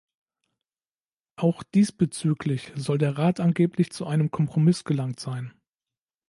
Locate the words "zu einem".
3.91-4.31